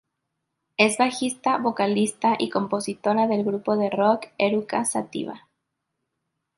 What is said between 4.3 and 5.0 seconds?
Eruca